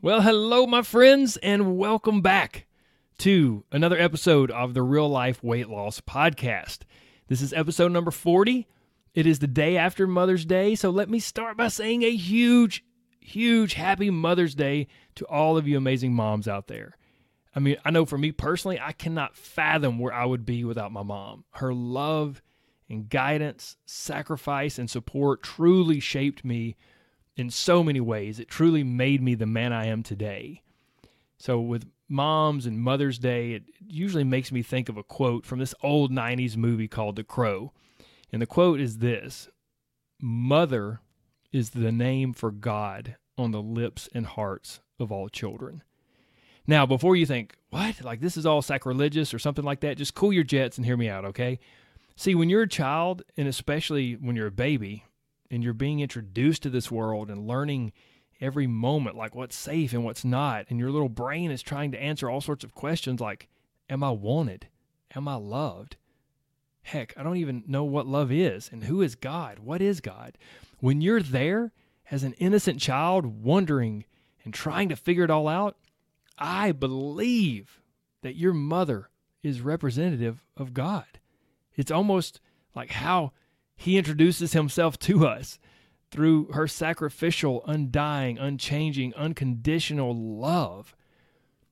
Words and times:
Well, 0.00 0.20
hello, 0.20 0.64
my 0.64 0.82
friends, 0.82 1.38
and 1.38 1.76
welcome 1.76 2.22
back 2.22 2.68
to 3.18 3.64
another 3.72 3.98
episode 3.98 4.48
of 4.52 4.72
the 4.72 4.82
Real 4.84 5.08
Life 5.08 5.42
Weight 5.42 5.68
Loss 5.68 6.02
Podcast. 6.02 6.82
This 7.26 7.42
is 7.42 7.52
episode 7.52 7.90
number 7.90 8.12
40. 8.12 8.68
It 9.14 9.26
is 9.26 9.40
the 9.40 9.48
day 9.48 9.76
after 9.76 10.06
Mother's 10.06 10.44
Day, 10.44 10.76
so 10.76 10.90
let 10.90 11.10
me 11.10 11.18
start 11.18 11.56
by 11.56 11.66
saying 11.66 12.04
a 12.04 12.14
huge, 12.14 12.84
huge 13.18 13.74
happy 13.74 14.08
Mother's 14.08 14.54
Day 14.54 14.86
to 15.16 15.26
all 15.26 15.56
of 15.56 15.66
you 15.66 15.76
amazing 15.76 16.14
moms 16.14 16.46
out 16.46 16.68
there. 16.68 16.96
I 17.56 17.58
mean, 17.58 17.76
I 17.84 17.90
know 17.90 18.04
for 18.04 18.18
me 18.18 18.30
personally, 18.30 18.78
I 18.78 18.92
cannot 18.92 19.36
fathom 19.36 19.98
where 19.98 20.14
I 20.14 20.26
would 20.26 20.46
be 20.46 20.62
without 20.62 20.92
my 20.92 21.02
mom. 21.02 21.44
Her 21.54 21.74
love 21.74 22.40
and 22.88 23.08
guidance, 23.08 23.76
sacrifice, 23.84 24.78
and 24.78 24.88
support 24.88 25.42
truly 25.42 25.98
shaped 25.98 26.44
me 26.44 26.76
in 27.38 27.48
so 27.50 27.82
many 27.82 28.00
ways. 28.00 28.38
It 28.38 28.48
truly 28.48 28.82
made 28.82 29.22
me 29.22 29.34
the 29.34 29.46
man 29.46 29.72
I 29.72 29.86
am 29.86 30.02
today. 30.02 30.62
So, 31.38 31.60
with 31.60 31.88
moms 32.08 32.66
and 32.66 32.80
Mother's 32.80 33.18
Day, 33.18 33.52
it 33.52 33.62
usually 33.86 34.24
makes 34.24 34.50
me 34.50 34.62
think 34.62 34.88
of 34.88 34.96
a 34.96 35.04
quote 35.04 35.46
from 35.46 35.60
this 35.60 35.74
old 35.82 36.10
90s 36.12 36.56
movie 36.56 36.88
called 36.88 37.16
The 37.16 37.24
Crow. 37.24 37.72
And 38.32 38.42
the 38.42 38.46
quote 38.46 38.80
is 38.80 38.98
this 38.98 39.48
Mother 40.20 41.00
is 41.52 41.70
the 41.70 41.92
name 41.92 42.34
for 42.34 42.50
God 42.50 43.16
on 43.38 43.52
the 43.52 43.62
lips 43.62 44.08
and 44.12 44.26
hearts 44.26 44.80
of 44.98 45.12
all 45.12 45.28
children. 45.28 45.82
Now, 46.66 46.84
before 46.84 47.16
you 47.16 47.24
think, 47.24 47.56
what? 47.70 48.02
Like 48.02 48.20
this 48.20 48.36
is 48.36 48.44
all 48.44 48.60
sacrilegious 48.60 49.32
or 49.32 49.38
something 49.38 49.64
like 49.64 49.80
that, 49.80 49.96
just 49.96 50.14
cool 50.14 50.32
your 50.32 50.44
jets 50.44 50.76
and 50.76 50.84
hear 50.84 50.96
me 50.96 51.08
out, 51.08 51.24
okay? 51.24 51.60
See, 52.16 52.34
when 52.34 52.50
you're 52.50 52.62
a 52.62 52.68
child, 52.68 53.22
and 53.36 53.46
especially 53.46 54.14
when 54.14 54.34
you're 54.34 54.48
a 54.48 54.52
baby, 54.52 55.04
and 55.50 55.62
you're 55.62 55.72
being 55.72 56.00
introduced 56.00 56.62
to 56.62 56.70
this 56.70 56.90
world 56.90 57.30
and 57.30 57.46
learning 57.46 57.92
every 58.40 58.66
moment 58.66 59.16
like 59.16 59.34
what's 59.34 59.56
safe 59.56 59.92
and 59.92 60.04
what's 60.04 60.24
not 60.24 60.66
and 60.68 60.78
your 60.78 60.90
little 60.90 61.08
brain 61.08 61.50
is 61.50 61.62
trying 61.62 61.90
to 61.90 62.00
answer 62.00 62.30
all 62.30 62.40
sorts 62.40 62.62
of 62.64 62.74
questions 62.74 63.20
like 63.20 63.48
am 63.90 64.04
i 64.04 64.10
wanted? 64.10 64.68
Am 65.14 65.26
i 65.26 65.34
loved? 65.34 65.96
Heck 66.82 67.12
i 67.16 67.22
don't 67.22 67.36
even 67.38 67.64
know 67.66 67.84
what 67.84 68.06
love 68.06 68.30
is 68.30 68.68
and 68.72 68.84
who 68.84 69.02
is 69.02 69.14
god? 69.14 69.58
What 69.58 69.82
is 69.82 70.00
god? 70.00 70.38
When 70.78 71.00
you're 71.00 71.22
there 71.22 71.72
as 72.10 72.22
an 72.22 72.34
innocent 72.34 72.80
child 72.80 73.26
wondering 73.26 74.04
and 74.44 74.54
trying 74.54 74.88
to 74.88 74.96
figure 74.96 75.24
it 75.24 75.30
all 75.30 75.48
out 75.48 75.76
i 76.38 76.70
believe 76.72 77.80
that 78.22 78.36
your 78.36 78.54
mother 78.54 79.10
is 79.42 79.60
representative 79.60 80.44
of 80.56 80.74
god. 80.74 81.18
It's 81.76 81.90
almost 81.90 82.40
like 82.74 82.90
how 82.90 83.32
he 83.78 83.96
introduces 83.96 84.52
himself 84.54 84.98
to 84.98 85.24
us 85.24 85.60
through 86.10 86.46
her 86.52 86.66
sacrificial, 86.66 87.64
undying, 87.64 88.36
unchanging, 88.36 89.14
unconditional 89.14 90.14
love. 90.14 90.96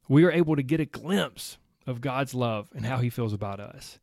We 0.09 0.25
are 0.25 0.31
able 0.31 0.55
to 0.55 0.63
get 0.63 0.79
a 0.79 0.85
glimpse 0.85 1.59
of 1.85 2.01
God's 2.01 2.33
love 2.33 2.69
and 2.75 2.87
how 2.87 2.98
he 2.98 3.11
feels 3.11 3.33
about 3.33 3.59
us. 3.59 3.98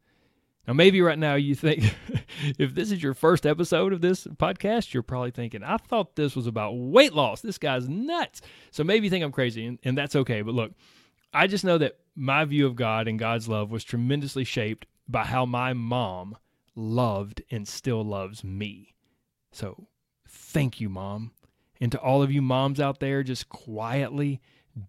Now, 0.67 0.73
maybe 0.73 1.01
right 1.01 1.17
now 1.17 1.35
you 1.35 1.55
think, 1.55 1.95
if 2.59 2.75
this 2.75 2.91
is 2.91 3.01
your 3.01 3.13
first 3.13 3.45
episode 3.45 3.93
of 3.93 4.01
this 4.01 4.25
podcast, 4.25 4.93
you're 4.93 5.01
probably 5.01 5.31
thinking, 5.31 5.63
I 5.63 5.77
thought 5.77 6.17
this 6.17 6.35
was 6.35 6.45
about 6.45 6.73
weight 6.73 7.13
loss. 7.13 7.39
This 7.39 7.57
guy's 7.57 7.87
nuts. 7.87 8.41
So 8.71 8.83
maybe 8.83 9.05
you 9.07 9.11
think 9.11 9.23
I'm 9.23 9.31
crazy, 9.31 9.65
and, 9.65 9.79
and 9.85 9.97
that's 9.97 10.15
okay. 10.17 10.41
But 10.41 10.55
look, 10.55 10.73
I 11.33 11.47
just 11.47 11.63
know 11.63 11.77
that 11.77 11.99
my 12.17 12.43
view 12.43 12.67
of 12.67 12.75
God 12.75 13.07
and 13.07 13.17
God's 13.17 13.47
love 13.47 13.71
was 13.71 13.85
tremendously 13.85 14.43
shaped 14.43 14.87
by 15.07 15.23
how 15.23 15.45
my 15.45 15.71
mom 15.71 16.37
loved 16.75 17.43
and 17.51 17.67
still 17.67 18.03
loves 18.03 18.43
me. 18.43 18.95
So 19.51 19.87
thank 20.27 20.81
you, 20.81 20.89
mom. 20.89 21.31
And 21.79 21.91
to 21.91 21.99
all 21.99 22.23
of 22.23 22.31
you 22.31 22.41
moms 22.41 22.79
out 22.79 22.99
there 22.99 23.23
just 23.23 23.49
quietly 23.49 24.41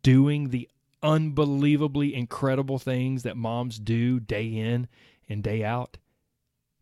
doing 0.03 0.50
the 0.50 0.69
unbelievably 1.03 2.15
incredible 2.15 2.78
things 2.78 3.23
that 3.25 3.37
moms 3.37 3.78
do 3.78 4.21
day 4.21 4.47
in 4.47 4.89
and 5.28 5.43
day 5.43 5.62
out, 5.65 5.99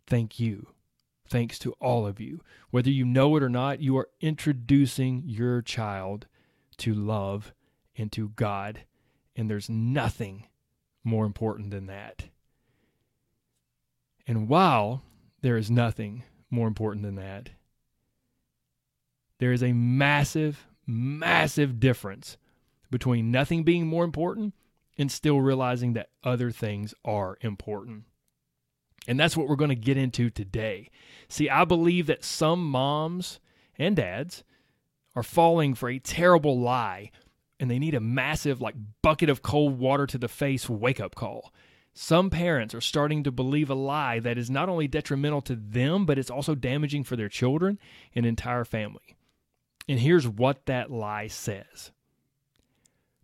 thank 0.07 0.39
you. 0.39 0.69
Thanks 1.29 1.59
to 1.61 1.73
all 1.81 2.07
of 2.07 2.21
you. 2.21 2.41
Whether 2.71 2.91
you 2.91 3.07
know 3.07 3.37
it 3.37 3.43
or 3.43 3.49
not, 3.49 3.81
you 3.81 3.97
are 3.97 4.11
introducing 4.21 5.23
your 5.25 5.63
child 5.63 6.27
to 6.79 6.93
love 6.93 7.55
and 7.97 8.13
to 8.13 8.29
God. 8.31 8.83
And 9.35 9.49
there's 9.49 9.71
nothing 9.71 10.47
more 11.03 11.25
important 11.25 11.71
than 11.71 11.87
that. 11.87 12.25
And 14.27 14.49
while 14.49 15.03
there 15.41 15.57
is 15.57 15.71
nothing 15.71 16.23
more 16.51 16.69
important 16.69 17.05
than 17.05 17.17
that, 17.17 17.51
there 19.39 19.53
is 19.53 19.63
a 19.63 19.73
massive, 19.73 20.67
massive 20.87 21.81
difference 21.81 22.37
between 22.91 23.31
nothing 23.31 23.65
being 23.65 23.87
more 23.87 24.05
important 24.05 24.55
and 24.99 25.11
still 25.11 25.41
realizing 25.41 25.95
that 25.95 26.11
other 26.23 26.51
things 26.51 26.95
are 27.05 27.39
important. 27.41 28.05
And 29.09 29.19
that's 29.19 29.37
what 29.37 29.49
we're 29.49 29.57
going 29.57 29.71
to 29.71 29.75
get 29.75 29.97
into 29.97 30.31
today. 30.31 30.91
See, 31.29 31.49
I 31.51 31.65
believe 31.65 32.07
that 32.07 32.25
some 32.25 32.65
moms 32.65 33.41
and 33.77 33.97
dads 33.97 34.45
are 35.17 35.23
falling 35.23 35.75
for 35.75 35.89
a 35.89 35.99
terrible 35.99 36.61
lie 36.61 37.11
and 37.59 37.71
they 37.71 37.79
need 37.79 37.95
a 37.95 38.01
massive, 38.01 38.61
like, 38.61 38.75
bucket 39.03 39.29
of 39.29 39.43
cold 39.43 39.79
water 39.79 40.07
to 40.07 40.19
the 40.19 40.29
face 40.29 40.69
wake 40.69 41.01
up 41.01 41.15
call. 41.15 41.53
Some 41.95 42.31
parents 42.31 42.75
are 42.75 42.81
starting 42.81 43.23
to 43.25 43.31
believe 43.31 43.69
a 43.69 43.75
lie 43.75 44.19
that 44.21 44.39
is 44.39 44.51
not 44.51 44.69
only 44.69 44.89
detrimental 44.89 45.43
to 45.43 45.55
them, 45.55 46.07
but 46.07 46.19
it's 46.19 46.31
also 46.31 46.55
damaging 46.55 47.05
for 47.05 47.17
their 47.17 47.29
children 47.29 47.79
and 48.15 48.25
entire 48.25 48.65
family. 48.65 49.17
And 49.89 49.99
here's 49.99 50.27
what 50.27 50.67
that 50.67 50.91
lie 50.91 51.27
says 51.27 51.91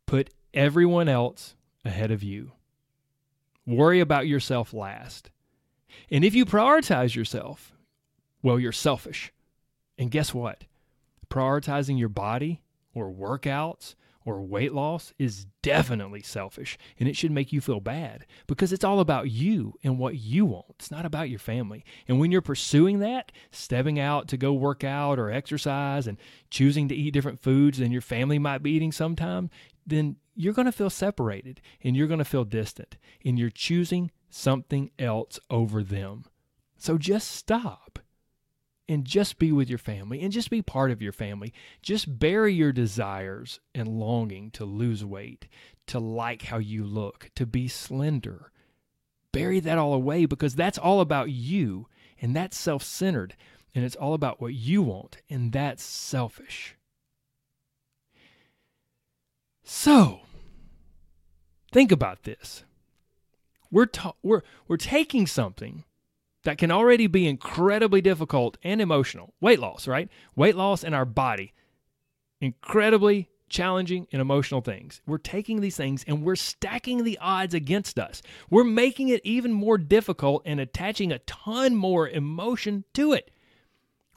Put 0.07 0.31
everyone 0.53 1.09
else 1.09 1.55
ahead 1.85 2.11
of 2.11 2.23
you. 2.23 2.53
Worry 3.67 4.01
about 4.01 4.27
yourself 4.27 4.75
last. 4.75 5.31
And 6.11 6.25
if 6.25 6.35
you 6.35 6.45
prioritize 6.45 7.15
yourself, 7.15 7.75
well, 8.43 8.59
you're 8.59 8.73
selfish. 8.73 9.33
And 9.99 10.11
guess 10.11 10.33
what? 10.35 10.65
Prioritizing 11.31 11.99
your 11.99 12.09
body 12.09 12.63
or 12.95 13.11
workouts 13.11 13.95
or 14.29 14.43
weight 14.43 14.75
loss 14.75 15.15
is 15.19 15.47
definitely 15.63 16.21
selfish 16.21 16.77
and 16.99 17.09
it 17.09 17.17
should 17.17 17.31
make 17.31 17.51
you 17.51 17.63
feel 17.63 17.81
bad 17.81 18.27
because 18.47 18.75
it's 18.75 18.85
all 18.85 19.01
about 19.01 19.31
you 19.31 19.73
and 19.83 19.99
what 19.99 20.19
you 20.19 20.45
want. 20.45 20.67
It's 20.71 20.91
not 20.91 21.07
about 21.07 21.31
your 21.31 21.39
family. 21.39 21.83
And 22.07 22.21
when 22.21 22.31
you're 22.31 22.43
pursuing 22.43 22.99
that, 22.99 23.33
stepping 23.51 23.99
out 23.99 24.29
to 24.29 24.37
go 24.37 24.53
work 24.53 24.85
out 24.85 25.19
or 25.19 25.31
exercise 25.31 26.07
and 26.07 26.19
choosing 26.51 26.89
to 26.89 26.95
eat 26.95 27.13
different 27.13 27.41
foods 27.41 27.79
than 27.79 27.91
your 27.91 28.03
family 28.03 28.39
might 28.39 28.63
be 28.63 28.73
eating 28.73 28.93
sometime, 28.93 29.49
then 29.87 30.17
you're 30.35 30.53
going 30.53 30.67
to 30.67 30.73
feel 30.73 30.91
separated 30.91 31.63
and 31.83 31.97
you're 31.97 32.07
going 32.07 32.19
to 32.19 32.25
feel 32.25 32.45
distant 32.45 32.99
and 33.25 33.39
you're 33.39 33.49
choosing 33.49 34.11
something 34.29 34.91
else 34.99 35.41
over 35.49 35.83
them. 35.83 36.27
So 36.77 36.99
just 36.99 37.31
stop 37.31 37.99
and 38.89 39.05
just 39.05 39.39
be 39.39 39.53
with 39.53 39.69
your 39.69 39.79
family 39.79 40.21
and 40.23 40.33
just 40.33 40.51
be 40.51 40.63
part 40.63 40.91
of 40.91 41.03
your 41.03 41.13
family. 41.13 41.53
Just 41.83 42.19
bury 42.19 42.55
your 42.55 42.73
desires 42.73 43.61
and 43.75 43.89
longing 43.89 44.51
to 44.53 44.65
lose 44.65 45.05
weight, 45.05 45.47
to 45.87 45.99
like 45.99 46.43
how 46.43 46.59
you 46.59 46.85
look, 46.85 47.31
to 47.37 47.45
be 47.45 47.69
slender. 47.69 48.51
Bury 49.33 49.61
that 49.61 49.79
all 49.79 49.93
away 49.93 50.25
because 50.25 50.55
that's 50.55 50.79
all 50.79 51.01
about 51.01 51.31
you 51.31 51.87
and 52.21 52.35
that's 52.35 52.57
self 52.57 52.83
centered 52.83 53.37
and 53.75 53.85
it's 53.85 53.97
all 53.97 54.15
about 54.15 54.41
what 54.41 54.55
you 54.55 54.83
want 54.83 55.19
and 55.29 55.53
that's 55.53 55.83
selfish. 55.83 56.75
So, 59.63 60.21
think 61.71 61.93
about 61.93 62.23
this. 62.23 62.65
We're, 63.71 63.85
ta- 63.85 64.15
we're, 64.23 64.41
we're 64.67 64.79
taking 64.79 65.27
something 65.27 65.85
that 66.49 66.57
can 66.57 66.71
already 66.71 67.07
be 67.07 67.29
incredibly 67.29 68.01
difficult 68.01 68.57
and 68.63 68.81
emotional. 68.81 69.35
Weight 69.39 69.59
loss, 69.59 69.87
right? 69.87 70.09
Weight 70.35 70.57
loss 70.57 70.83
in 70.83 70.95
our 70.95 71.05
body. 71.05 71.53
Incredibly 72.41 73.29
challenging 73.51 74.07
and 74.13 74.23
emotional 74.23 74.63
things. 74.63 75.03
We're 75.07 75.19
taking 75.19 75.61
these 75.61 75.77
things 75.77 76.07
and 76.09 76.25
we're 76.25 76.37
stacking 76.37 77.05
the 77.05 77.19
odds 77.21 77.53
against 77.53 77.99
us. 77.99 78.23
We're 78.49 78.65
making 78.65 79.11
it 79.11 79.21
even 79.25 79.53
more 79.53 79.77
difficult 79.77 80.41
and 80.47 80.59
attaching 80.59 81.13
a 81.13 81.19
ton 81.19 81.77
more 81.77 82.09
emotion 82.09 82.85
to 82.95 83.13
it. 83.13 83.31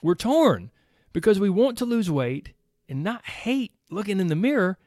We're 0.02 0.16
torn 0.16 0.72
because 1.12 1.38
we 1.38 1.50
want 1.50 1.78
to 1.80 1.86
lose 1.86 2.10
weight 2.10 2.54
and 2.88 3.04
not 3.04 3.26
hate 3.26 3.74
looking 3.90 4.22
in 4.22 4.28
the 4.28 4.38
mirror, 4.38 4.78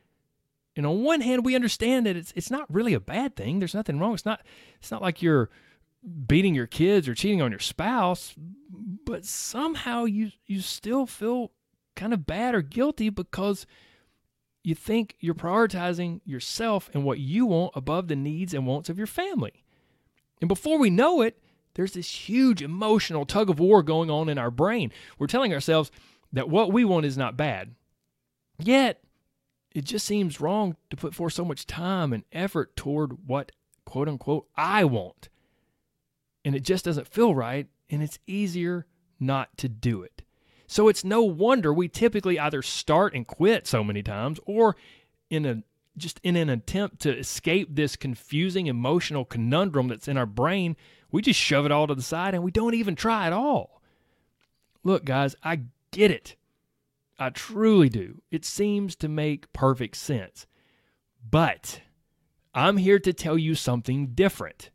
And 0.76 0.87
on 0.87 1.05
one 1.05 1.20
hand, 1.20 1.44
we 1.44 1.55
understand 1.55 2.06
that 2.06 2.17
it's 2.17 2.32
it's 2.35 2.50
not 2.50 2.73
really 2.73 2.94
a 2.94 3.00
bad 3.00 3.37
thing. 3.37 3.58
There's 3.58 3.75
nothing 3.75 3.99
wrong. 3.99 4.14
It's 4.14 4.25
not 4.25 4.41
it's 4.81 4.91
not 4.91 5.02
like 5.02 5.20
you're 5.20 5.50
beating 6.26 6.54
your 6.54 6.66
kids 6.66 7.08
or 7.08 7.14
cheating 7.14 7.42
on 7.42 7.50
your 7.50 7.60
spouse, 7.60 8.34
but 9.04 9.24
somehow 9.24 10.04
you 10.04 10.30
you 10.46 10.60
still 10.60 11.06
feel 11.06 11.52
kind 11.96 12.12
of 12.12 12.26
bad 12.26 12.54
or 12.54 12.62
guilty 12.62 13.08
because 13.08 13.66
you 14.62 14.74
think 14.74 15.16
you're 15.20 15.34
prioritizing 15.34 16.20
yourself 16.24 16.90
and 16.94 17.04
what 17.04 17.18
you 17.18 17.46
want 17.46 17.72
above 17.74 18.08
the 18.08 18.16
needs 18.16 18.54
and 18.54 18.66
wants 18.66 18.88
of 18.88 18.98
your 18.98 19.06
family. 19.06 19.64
And 20.40 20.48
before 20.48 20.78
we 20.78 20.90
know 20.90 21.20
it, 21.20 21.38
there's 21.74 21.92
this 21.92 22.28
huge 22.28 22.62
emotional 22.62 23.26
tug 23.26 23.50
of 23.50 23.58
war 23.58 23.82
going 23.82 24.10
on 24.10 24.28
in 24.28 24.38
our 24.38 24.50
brain. 24.50 24.90
We're 25.18 25.26
telling 25.26 25.52
ourselves 25.52 25.90
that 26.32 26.48
what 26.48 26.72
we 26.72 26.84
want 26.84 27.06
is 27.06 27.18
not 27.18 27.36
bad. 27.36 27.74
Yet, 28.58 29.02
it 29.74 29.84
just 29.84 30.06
seems 30.06 30.40
wrong 30.40 30.76
to 30.90 30.96
put 30.96 31.14
forth 31.14 31.32
so 31.32 31.44
much 31.44 31.66
time 31.66 32.12
and 32.12 32.24
effort 32.32 32.76
toward 32.76 33.26
what 33.26 33.52
quote 33.84 34.08
unquote 34.08 34.46
I 34.56 34.84
want. 34.84 35.28
And 36.44 36.55
it 36.55 36.62
just 36.62 36.85
doesn't 36.85 37.08
feel 37.08 37.35
right, 37.35 37.67
and 37.88 38.02
it's 38.02 38.19
easier 38.26 38.87
not 39.19 39.56
to 39.58 39.69
do 39.69 40.02
it. 40.02 40.23
So 40.67 40.88
it's 40.88 41.05
no 41.05 41.23
wonder 41.23 41.73
we 41.73 41.88
typically 41.88 42.38
either 42.38 42.62
start 42.62 43.14
and 43.14 43.26
quit 43.26 43.67
so 43.67 43.85
many 43.85 44.02
times 44.02 44.41
or 44.46 44.76
in 45.31 45.46
a 45.46 45.62
just 45.96 46.19
in 46.25 46.35
an 46.35 46.49
attempt 46.49 47.00
to 47.00 47.17
escape 47.17 47.69
this 47.70 47.94
confusing 47.94 48.67
emotional 48.67 49.25
conundrum 49.25 49.88
that's 49.88 50.08
in 50.08 50.17
our 50.17 50.26
brain, 50.26 50.76
we 51.12 51.23
just 51.23 51.38
shove 51.38 51.64
it 51.64 51.70
all 51.70 51.87
to 51.87 51.94
the 51.94 52.02
side 52.02 52.35
and 52.35 52.43
we 52.43 52.50
don't 52.50 52.75
even 52.75 52.96
try 52.96 53.26
at 53.26 53.32
all. 53.32 53.81
Look, 54.82 55.05
guys, 55.05 55.37
I 55.44 55.61
get 55.93 56.11
it. 56.11 56.35
I 57.19 57.31
truly 57.31 57.88
do. 57.88 58.20
It 58.32 58.44
seems 58.44 58.96
to 58.96 59.08
make 59.08 59.52
perfect 59.52 59.96
sense. 59.96 60.46
But 61.31 61.81
I'm 62.52 62.76
here 62.76 62.99
to 62.99 63.12
tell 63.12 63.38
you 63.38 63.55
something 63.55 64.08
different. 64.08 64.70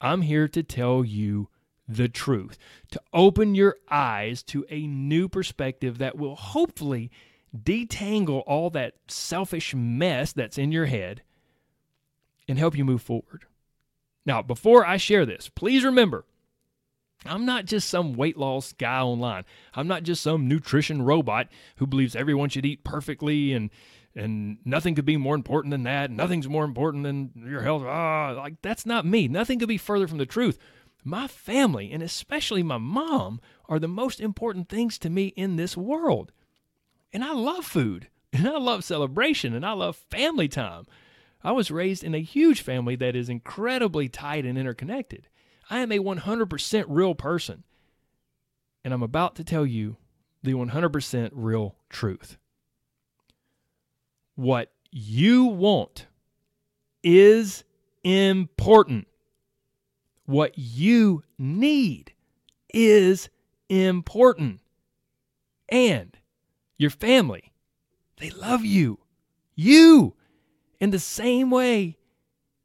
I'm 0.00 0.22
here 0.22 0.48
to 0.48 0.62
tell 0.62 1.04
you 1.04 1.48
the 1.88 2.08
truth, 2.08 2.58
to 2.90 3.00
open 3.12 3.54
your 3.54 3.76
eyes 3.88 4.42
to 4.44 4.66
a 4.68 4.86
new 4.86 5.28
perspective 5.28 5.98
that 5.98 6.16
will 6.16 6.36
hopefully 6.36 7.10
detangle 7.56 8.42
all 8.46 8.70
that 8.70 8.94
selfish 9.08 9.74
mess 9.74 10.32
that's 10.32 10.58
in 10.58 10.72
your 10.72 10.86
head 10.86 11.22
and 12.48 12.58
help 12.58 12.76
you 12.76 12.84
move 12.84 13.02
forward. 13.02 13.46
Now, 14.24 14.42
before 14.42 14.84
I 14.84 14.96
share 14.96 15.24
this, 15.24 15.48
please 15.48 15.84
remember 15.84 16.24
I'm 17.24 17.46
not 17.46 17.64
just 17.64 17.88
some 17.88 18.14
weight 18.14 18.36
loss 18.36 18.72
guy 18.72 19.00
online. 19.00 19.44
I'm 19.74 19.88
not 19.88 20.02
just 20.02 20.22
some 20.22 20.48
nutrition 20.48 21.02
robot 21.02 21.48
who 21.76 21.86
believes 21.86 22.14
everyone 22.14 22.48
should 22.48 22.66
eat 22.66 22.84
perfectly 22.84 23.52
and 23.52 23.70
and 24.16 24.56
nothing 24.64 24.94
could 24.94 25.04
be 25.04 25.18
more 25.18 25.34
important 25.34 25.70
than 25.70 25.82
that. 25.82 26.10
Nothing's 26.10 26.48
more 26.48 26.64
important 26.64 27.04
than 27.04 27.30
your 27.46 27.60
health. 27.60 27.82
Ah, 27.84 28.32
like 28.36 28.62
that's 28.62 28.86
not 28.86 29.04
me. 29.04 29.28
Nothing 29.28 29.58
could 29.58 29.68
be 29.68 29.76
further 29.76 30.08
from 30.08 30.18
the 30.18 30.26
truth. 30.26 30.58
My 31.04 31.28
family 31.28 31.92
and 31.92 32.02
especially 32.02 32.62
my 32.62 32.78
mom 32.78 33.40
are 33.68 33.78
the 33.78 33.86
most 33.86 34.20
important 34.20 34.68
things 34.68 34.98
to 34.98 35.10
me 35.10 35.26
in 35.28 35.56
this 35.56 35.76
world. 35.76 36.32
And 37.12 37.22
I 37.22 37.32
love 37.32 37.64
food, 37.64 38.08
and 38.32 38.48
I 38.48 38.58
love 38.58 38.84
celebration, 38.84 39.54
and 39.54 39.64
I 39.64 39.72
love 39.72 39.96
family 40.10 40.48
time. 40.48 40.86
I 41.44 41.52
was 41.52 41.70
raised 41.70 42.02
in 42.02 42.14
a 42.14 42.22
huge 42.22 42.62
family 42.62 42.96
that 42.96 43.14
is 43.14 43.28
incredibly 43.28 44.08
tight 44.08 44.44
and 44.44 44.58
interconnected. 44.58 45.28
I 45.70 45.80
am 45.80 45.92
a 45.92 45.98
100% 45.98 46.84
real 46.88 47.14
person. 47.14 47.64
And 48.82 48.94
I'm 48.94 49.02
about 49.02 49.36
to 49.36 49.44
tell 49.44 49.66
you 49.66 49.96
the 50.42 50.54
100% 50.54 51.30
real 51.32 51.76
truth. 51.90 52.38
What 54.36 54.70
you 54.90 55.46
want 55.46 56.06
is 57.02 57.64
important. 58.04 59.08
What 60.26 60.56
you 60.56 61.24
need 61.38 62.12
is 62.72 63.28
important. 63.68 64.60
And 65.68 66.16
your 66.76 66.90
family, 66.90 67.52
they 68.18 68.30
love 68.30 68.64
you. 68.64 68.98
You, 69.54 70.14
in 70.78 70.90
the 70.90 70.98
same 70.98 71.50
way 71.50 71.96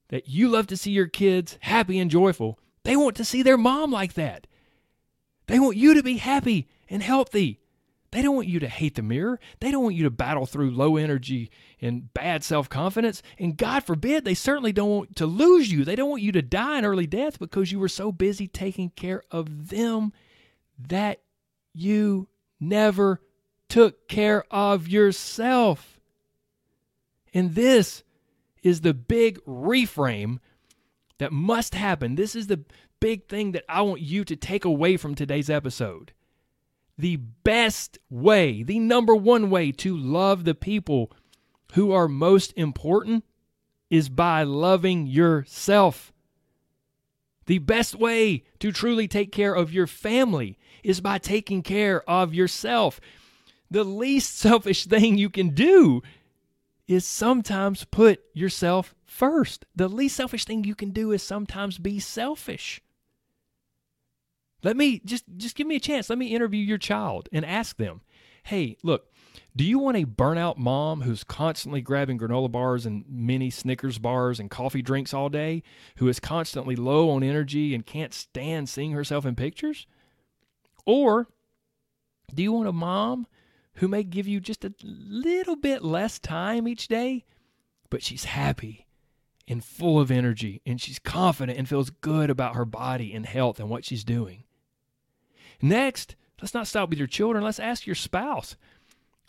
that 0.10 0.28
you 0.28 0.50
love 0.50 0.68
to 0.68 0.78
see 0.78 0.92
your 0.92 1.08
kids 1.08 1.58
happy 1.62 1.98
and 1.98 2.12
joyful, 2.12 2.60
they 2.84 2.98
want 2.98 3.16
to 3.16 3.26
see 3.26 3.42
their 3.42 3.58
mom 3.58 3.92
like 3.92 4.14
that. 4.16 4.46
They 5.48 5.58
want 5.58 5.78
you 5.78 5.94
to 5.94 6.04
be 6.04 6.18
happy 6.18 6.68
and 6.90 7.02
healthy. 7.02 7.61
They 8.12 8.22
don't 8.22 8.36
want 8.36 8.50
you 8.50 8.60
to 8.60 8.68
hate 8.68 8.96
the 8.96 9.02
mirror. 9.02 9.40
They 9.62 9.72
don't 9.72 9.84
want 9.84 9.96
you 9.96 10.04
to 10.04 10.10
battle 10.10 10.46
through 10.46 10.72
low 10.72 10.98
energy 10.98 11.50
and 11.80 12.14
bad 12.14 12.44
self 12.44 12.68
confidence. 12.68 13.24
And 13.40 13.58
God 13.58 13.86
forbid, 13.86 14.26
they 14.26 14.34
certainly 14.34 14.74
don't 14.74 14.90
want 14.90 15.16
to 15.16 15.26
lose 15.26 15.72
you. 15.72 15.86
They 15.86 15.96
don't 15.96 16.10
want 16.10 16.22
you 16.22 16.34
to 16.34 16.42
die 16.42 16.78
an 16.78 16.86
early 16.86 17.08
death 17.08 17.40
because 17.40 17.72
you 17.72 17.80
were 17.80 17.88
so 17.88 18.12
busy 18.12 18.48
taking 18.48 18.90
care 18.90 19.24
of 19.32 19.70
them 19.70 20.12
that 20.78 21.22
you 21.74 22.28
never 22.60 23.22
took 23.70 24.10
care 24.10 24.44
of 24.52 24.90
yourself. 24.90 26.02
And 27.34 27.56
this 27.56 28.04
is 28.62 28.82
the 28.82 28.94
big 28.94 29.40
reframe 29.46 30.40
that 31.18 31.32
must 31.32 31.76
happen. 31.76 32.16
This 32.16 32.36
is 32.36 32.48
the 32.48 32.66
big 33.00 33.30
thing 33.30 33.54
that 33.54 33.64
I 33.70 33.82
want 33.84 34.02
you 34.02 34.26
to 34.26 34.36
take 34.36 34.66
away 34.66 34.98
from 34.98 35.16
today's 35.16 35.50
episode. 35.50 36.12
The 36.98 37.18
best 37.18 37.98
way, 38.10 38.64
the 38.64 38.80
number 38.80 39.16
one 39.16 39.50
way 39.50 39.72
to 39.74 39.96
love 39.98 40.44
the 40.44 40.56
people 40.56 41.12
who 41.74 41.92
are 41.92 42.08
most 42.08 42.54
important 42.56 43.24
is 43.90 44.10
by 44.10 44.44
loving 44.44 45.08
yourself. 45.08 46.14
The 47.46 47.58
best 47.58 47.96
way 47.96 48.44
to 48.60 48.72
truly 48.72 49.08
take 49.08 49.32
care 49.32 49.54
of 49.54 49.74
your 49.74 49.88
family 49.88 50.58
is 50.84 51.02
by 51.02 51.18
taking 51.18 51.64
care 51.64 52.08
of 52.10 52.34
yourself 52.34 53.02
the 53.72 53.86
least 53.86 54.38
selfish 54.38 54.86
thing 54.86 55.18
you 55.18 55.30
can 55.30 55.50
do 55.50 56.04
is 56.88 57.06
sometimes 57.06 57.86
put 57.86 58.22
yourself 58.34 58.94
first. 59.06 59.66
The 59.76 59.88
least 59.88 60.18
selfish 60.18 60.44
thing 60.44 60.66
you 60.66 60.76
can 60.76 60.92
do 60.92 61.12
is 61.12 61.24
sometimes 61.24 61.78
be 61.78 62.00
selfish. 62.00 62.82
Let 64.64 64.78
me 64.78 65.02
just 65.04 65.26
just 65.38 65.56
give 65.56 65.68
me 65.68 65.76
a 65.76 65.80
chance. 65.80 66.10
Let 66.10 66.20
me 66.20 66.28
interview 66.28 66.64
your 66.64 66.78
child 66.78 67.30
and 67.32 67.46
ask 67.46 67.78
them, 67.78 68.02
"Hey, 68.44 68.78
look, 68.84 69.12
do 69.56 69.64
you 69.64 69.80
want 69.80 69.98
a 69.98 70.06
burnout 70.06 70.58
mom 70.58 71.02
who's 71.02 71.24
constantly 71.24 71.82
grabbing 71.82 72.18
granola 72.18 72.52
bars 72.52 72.86
and 72.86 73.04
mini 73.10 73.50
Snickers 73.50 73.98
bars 73.98 74.40
and 74.40 74.50
coffee 74.50 74.82
drinks 74.82 75.14
all 75.14 75.30
day, 75.30 75.64
who 75.98 76.08
is 76.08 76.20
constantly 76.20 76.76
low 76.76 77.10
on 77.10 77.24
energy 77.24 77.74
and 77.74 77.86
can't 77.86 78.14
stand 78.14 78.70
seeing 78.70 78.92
herself 78.92 79.26
in 79.26 79.36
pictures? 79.36 79.88
Or 80.86 81.28
do 82.34 82.44
you 82.44 82.54
want 82.54 82.70
a 82.70 82.74
mom 82.74 83.28
who 83.76 83.88
may 83.88 84.04
give 84.04 84.28
you 84.28 84.40
just 84.40 84.64
a 84.64 84.74
little 84.84 85.56
bit 85.56 85.84
less 85.84 86.20
time 86.20 86.68
each 86.68 86.88
day, 86.88 87.26
but 87.90 88.04
she's 88.04 88.26
happy 88.26 88.88
and 89.48 89.64
full 89.64 90.00
of 90.00 90.12
energy 90.12 90.62
and 90.66 90.80
she's 90.80 91.00
confident 91.00 91.58
and 91.58 91.68
feels 91.68 91.90
good 91.90 92.30
about 92.30 92.56
her 92.56 92.66
body 92.66 93.14
and 93.14 93.26
health 93.26 93.60
and 93.60 93.70
what 93.70 93.86
she's 93.86 94.04
doing. 94.04 94.44
Next, 95.62 96.16
let's 96.42 96.54
not 96.54 96.68
stop 96.68 96.90
with 96.90 96.98
your 96.98 97.08
children. 97.08 97.44
Let's 97.44 97.60
ask 97.60 97.86
your 97.86 97.96
spouse 97.96 98.56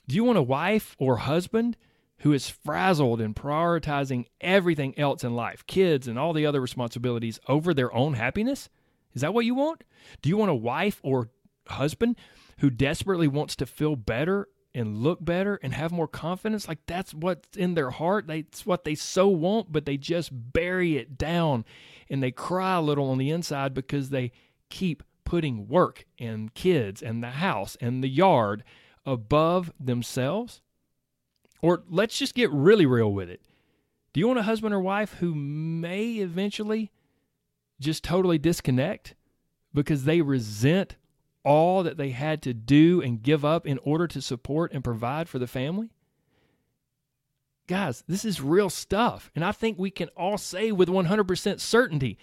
Do 0.07 0.15
you 0.15 0.25
want 0.25 0.39
a 0.39 0.43
wife 0.43 0.97
or 0.99 1.19
husband 1.19 1.77
who 2.19 2.33
is 2.33 2.49
frazzled 2.49 3.21
and 3.21 3.35
prioritizing 3.35 4.27
everything 4.41 4.97
else 4.99 5.25
in 5.25 5.35
life, 5.35 5.67
kids 5.67 6.07
and 6.07 6.19
all 6.19 6.33
the 6.33 6.47
other 6.47 6.61
responsibilities, 6.61 7.41
over 7.49 7.75
their 7.75 7.93
own 7.93 8.15
happiness? 8.15 8.69
Is 9.15 9.23
that 9.23 9.35
what 9.35 9.45
you 9.45 9.55
want? 9.55 9.85
Do 10.23 10.29
you 10.29 10.37
want 10.37 10.51
a 10.51 10.55
wife 10.55 11.01
or 11.03 11.31
husband 11.69 12.17
who 12.59 12.71
desperately 12.71 13.29
wants 13.29 13.57
to 13.57 13.67
feel 13.67 13.97
better 13.97 14.49
and 14.75 14.99
look 14.99 15.23
better 15.23 15.59
and 15.63 15.75
have 15.75 15.93
more 15.93 16.09
confidence 16.09 16.67
like 16.67 16.79
that's 16.87 17.13
what's 17.13 17.57
in 17.57 17.75
their 17.75 17.91
heart 17.91 18.27
that's 18.27 18.65
what 18.65 18.85
they 18.85 18.95
so 18.95 19.29
want 19.29 19.71
but 19.71 19.85
they 19.85 19.99
just 19.99 20.31
bury 20.33 20.97
it 20.97 21.19
down 21.19 21.65
and 22.09 22.23
they 22.23 22.31
cry 22.31 22.77
a 22.77 22.81
little 22.81 23.11
on 23.11 23.19
the 23.19 23.31
inside 23.31 23.75
because 23.75 24.09
they 24.09 24.33
keep 24.71 25.03
putting 25.25 25.69
work 25.69 26.05
and 26.19 26.55
kids 26.55 27.03
and 27.03 27.23
the 27.23 27.31
house 27.31 27.77
and 27.81 28.03
the 28.03 28.09
yard 28.09 28.65
above 29.05 29.73
themselves 29.79 30.61
or 31.61 31.83
let's 31.89 32.19
just 32.19 32.35
get 32.35 32.51
really 32.51 32.87
real 32.87 33.13
with 33.13 33.29
it 33.29 33.41
do 34.13 34.21
you 34.21 34.27
want 34.27 34.39
a 34.39 34.45
husband 34.45 34.75
or 34.75 34.81
wife 34.81 35.15
who 35.15 35.35
may 35.35 36.15
eventually 36.15 36.91
just 37.81 38.05
totally 38.05 38.39
disconnect 38.39 39.15
because 39.73 40.05
they 40.05 40.21
resent 40.21 40.97
all 41.45 41.83
that 41.83 41.97
they 41.97 42.11
had 42.11 42.43
to 42.43 42.55
do 42.55 43.01
and 43.01 43.23
give 43.23 43.45
up 43.45 43.67
in 43.67 43.79
order 43.83 44.07
to 44.07 44.21
support 44.21 44.73
and 44.73 44.85
provide 44.85 45.29
for 45.29 45.39
the 45.39 45.47
family? 45.47 45.91
Guys, 47.67 48.05
this 48.07 48.25
is 48.25 48.41
real 48.41 48.69
stuff. 48.69 49.31
And 49.35 49.45
I 49.45 49.53
think 49.53 49.79
we 49.79 49.91
can 49.91 50.09
all 50.11 50.37
say 50.37 50.73
with 50.73 50.89
100% 50.89 51.61
certainty 51.61 52.19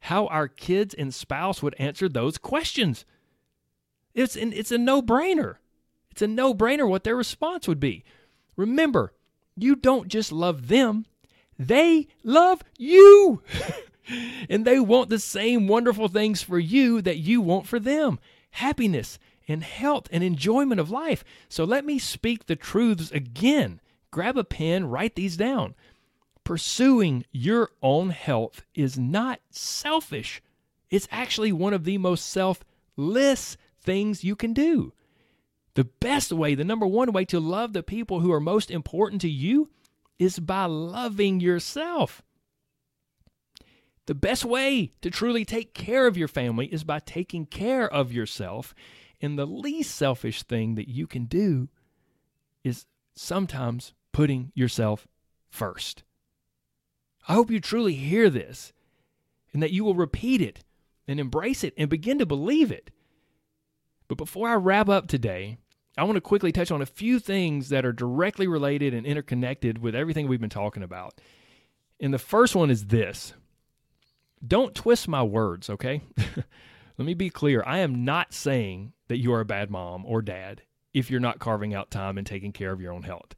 how 0.00 0.26
our 0.26 0.48
kids 0.48 0.94
and 0.94 1.14
spouse 1.14 1.62
would 1.62 1.74
answer 1.78 2.08
those 2.08 2.38
questions. 2.38 3.04
It's, 4.14 4.36
an, 4.36 4.52
it's 4.52 4.72
a 4.72 4.78
no 4.78 5.02
brainer. 5.02 5.56
It's 6.10 6.22
a 6.22 6.26
no 6.26 6.54
brainer 6.54 6.88
what 6.88 7.04
their 7.04 7.16
response 7.16 7.68
would 7.68 7.80
be. 7.80 8.04
Remember, 8.56 9.12
you 9.56 9.76
don't 9.76 10.08
just 10.08 10.32
love 10.32 10.68
them, 10.68 11.06
they 11.58 12.08
love 12.24 12.62
you. 12.78 13.42
and 14.48 14.64
they 14.64 14.80
want 14.80 15.08
the 15.08 15.18
same 15.18 15.68
wonderful 15.68 16.08
things 16.08 16.42
for 16.42 16.58
you 16.58 17.00
that 17.02 17.18
you 17.18 17.40
want 17.40 17.66
for 17.66 17.78
them 17.78 18.18
happiness 18.54 19.18
and 19.46 19.62
health 19.62 20.08
and 20.10 20.24
enjoyment 20.24 20.80
of 20.80 20.90
life. 20.90 21.24
So 21.48 21.64
let 21.64 21.84
me 21.84 21.98
speak 21.98 22.46
the 22.46 22.56
truths 22.56 23.10
again. 23.10 23.80
Grab 24.10 24.36
a 24.36 24.44
pen, 24.44 24.86
write 24.86 25.14
these 25.14 25.36
down. 25.36 25.74
Pursuing 26.44 27.24
your 27.30 27.70
own 27.82 28.10
health 28.10 28.62
is 28.74 28.98
not 28.98 29.40
selfish, 29.50 30.42
it's 30.90 31.08
actually 31.10 31.52
one 31.52 31.72
of 31.72 31.84
the 31.84 31.98
most 31.98 32.26
selfless 32.28 33.56
things 33.80 34.24
you 34.24 34.34
can 34.34 34.52
do. 34.52 34.92
The 35.74 35.84
best 35.84 36.32
way, 36.32 36.54
the 36.54 36.64
number 36.64 36.86
one 36.86 37.12
way 37.12 37.24
to 37.26 37.38
love 37.38 37.72
the 37.72 37.82
people 37.82 38.20
who 38.20 38.32
are 38.32 38.40
most 38.40 38.70
important 38.70 39.20
to 39.22 39.30
you 39.30 39.70
is 40.18 40.38
by 40.38 40.64
loving 40.66 41.40
yourself. 41.40 42.22
The 44.06 44.14
best 44.14 44.44
way 44.44 44.92
to 45.02 45.10
truly 45.10 45.44
take 45.44 45.72
care 45.72 46.06
of 46.08 46.16
your 46.16 46.26
family 46.26 46.66
is 46.66 46.82
by 46.82 46.98
taking 46.98 47.46
care 47.46 47.88
of 47.88 48.12
yourself. 48.12 48.74
And 49.20 49.38
the 49.38 49.46
least 49.46 49.94
selfish 49.94 50.42
thing 50.42 50.74
that 50.74 50.88
you 50.88 51.06
can 51.06 51.26
do 51.26 51.68
is 52.64 52.86
sometimes 53.14 53.92
putting 54.12 54.50
yourself 54.54 55.06
first. 55.48 56.02
I 57.28 57.34
hope 57.34 57.50
you 57.50 57.60
truly 57.60 57.94
hear 57.94 58.30
this 58.30 58.72
and 59.52 59.62
that 59.62 59.72
you 59.72 59.84
will 59.84 59.94
repeat 59.94 60.40
it 60.40 60.64
and 61.06 61.18
embrace 61.18 61.64
it 61.64 61.74
and 61.76 61.88
begin 61.88 62.18
to 62.18 62.26
believe 62.26 62.70
it. 62.70 62.90
But 64.08 64.18
before 64.18 64.48
I 64.48 64.54
wrap 64.54 64.88
up 64.88 65.06
today, 65.06 65.58
I 65.96 66.04
want 66.04 66.16
to 66.16 66.20
quickly 66.20 66.52
touch 66.52 66.70
on 66.70 66.82
a 66.82 66.86
few 66.86 67.18
things 67.18 67.68
that 67.68 67.84
are 67.84 67.92
directly 67.92 68.46
related 68.46 68.94
and 68.94 69.06
interconnected 69.06 69.78
with 69.78 69.94
everything 69.94 70.28
we've 70.28 70.40
been 70.40 70.50
talking 70.50 70.82
about. 70.82 71.20
And 72.00 72.14
the 72.14 72.18
first 72.18 72.54
one 72.54 72.70
is 72.70 72.86
this 72.86 73.34
don't 74.46 74.74
twist 74.74 75.06
my 75.06 75.22
words, 75.22 75.68
okay? 75.68 76.02
Let 76.16 77.06
me 77.06 77.14
be 77.14 77.30
clear. 77.30 77.62
I 77.66 77.78
am 77.78 78.04
not 78.04 78.32
saying 78.32 78.92
that 79.08 79.18
you 79.18 79.32
are 79.32 79.40
a 79.40 79.44
bad 79.44 79.70
mom 79.70 80.04
or 80.06 80.22
dad 80.22 80.62
if 80.92 81.10
you're 81.10 81.20
not 81.20 81.38
carving 81.38 81.74
out 81.74 81.90
time 81.90 82.18
and 82.18 82.26
taking 82.26 82.52
care 82.52 82.72
of 82.72 82.80
your 82.80 82.92
own 82.92 83.02
health. 83.02 83.34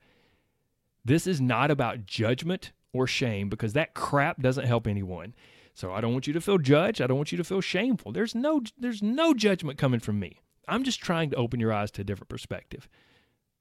This 1.04 1.26
is 1.26 1.40
not 1.40 1.70
about 1.70 2.06
judgment 2.06 2.72
or 2.92 3.06
shame 3.06 3.48
because 3.48 3.72
that 3.72 3.94
crap 3.94 4.40
doesn't 4.40 4.66
help 4.66 4.86
anyone. 4.86 5.34
So 5.74 5.92
I 5.92 6.00
don't 6.00 6.12
want 6.12 6.26
you 6.26 6.32
to 6.34 6.40
feel 6.40 6.58
judged. 6.58 7.00
I 7.00 7.06
don't 7.06 7.16
want 7.16 7.32
you 7.32 7.38
to 7.38 7.44
feel 7.44 7.60
shameful. 7.60 8.12
There's 8.12 8.34
no 8.34 8.62
there's 8.78 9.02
no 9.02 9.32
judgment 9.34 9.78
coming 9.78 10.00
from 10.00 10.18
me. 10.18 10.40
I'm 10.68 10.84
just 10.84 11.00
trying 11.00 11.30
to 11.30 11.36
open 11.36 11.60
your 11.60 11.72
eyes 11.72 11.90
to 11.92 12.02
a 12.02 12.04
different 12.04 12.28
perspective. 12.28 12.88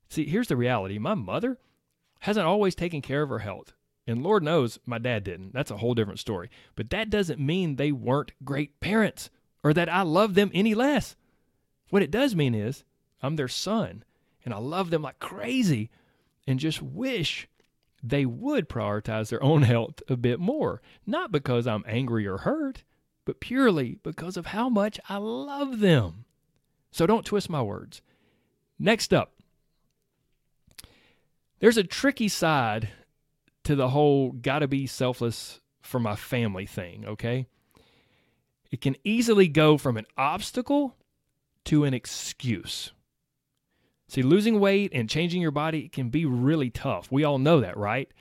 See, 0.10 0.26
here's 0.26 0.50
the 0.50 0.58
reality. 0.58 1.00
My 1.00 1.14
mother 1.16 1.58
hasn't 2.22 2.46
always 2.46 2.76
taken 2.76 3.02
care 3.02 3.24
of 3.24 3.30
her 3.30 3.40
health. 3.40 3.74
And 4.06 4.24
Lord 4.24 4.44
knows 4.44 4.80
my 4.86 4.98
dad 4.98 5.24
didn't. 5.24 5.54
That's 5.54 5.72
a 5.72 5.78
whole 5.78 5.94
different 5.94 6.20
story. 6.20 6.50
But 6.76 6.90
that 6.90 7.10
doesn't 7.10 7.40
mean 7.40 7.76
they 7.76 7.92
weren't 7.92 8.34
great 8.44 8.80
parents 8.80 9.30
or 9.64 9.74
that 9.74 9.90
I 9.90 10.02
love 10.02 10.34
them 10.34 10.52
any 10.54 10.74
less. 10.74 11.16
What 11.90 12.02
it 12.02 12.12
does 12.12 12.36
mean 12.36 12.56
is 12.56 12.84
I'm 13.22 13.36
their 13.36 13.48
son 13.48 14.04
and 14.44 14.54
I 14.54 14.58
love 14.58 14.90
them 14.90 15.04
like 15.04 15.20
crazy 15.20 15.90
and 16.48 16.60
just 16.60 16.82
wish 16.82 17.48
they 18.04 18.26
would 18.26 18.70
prioritize 18.70 19.30
their 19.30 19.44
own 19.44 19.62
health 19.74 20.02
a 20.10 20.18
bit 20.18 20.40
more. 20.40 20.82
Not 21.06 21.32
because 21.32 21.68
I'm 21.68 21.84
angry 21.88 22.28
or 22.28 22.40
hurt, 22.40 22.84
but 23.26 23.40
purely 23.40 24.00
because 24.04 24.38
of 24.38 24.48
how 24.48 24.70
much 24.70 25.00
I 25.08 25.18
love 25.18 25.80
them. 25.80 26.26
So 26.92 27.06
don't 27.06 27.26
twist 27.26 27.50
my 27.50 27.62
words. 27.62 28.02
Next 28.78 29.14
up, 29.14 29.34
there's 31.60 31.78
a 31.78 31.84
tricky 31.84 32.28
side 32.28 32.90
to 33.64 33.76
the 33.76 33.90
whole 33.90 34.32
gotta 34.32 34.68
be 34.68 34.88
selfless 34.88 35.62
for 35.82 36.00
my 36.00 36.16
family 36.16 36.66
thing, 36.66 37.06
okay? 37.06 37.46
It 38.72 38.82
can 38.82 38.96
easily 39.04 39.48
go 39.48 39.78
from 39.78 39.98
an 39.98 40.08
obstacle 40.18 40.96
to 41.66 41.84
an 41.84 41.94
excuse. 41.94 42.92
See, 44.12 44.24
losing 44.24 44.60
weight 44.60 44.92
and 44.94 45.10
changing 45.10 45.42
your 45.42 45.52
body 45.52 45.88
can 45.88 46.10
be 46.10 46.26
really 46.26 46.70
tough. 46.70 47.10
We 47.10 47.24
all 47.24 47.40
know 47.40 47.62
that, 47.62 47.78
right? 47.78 48.12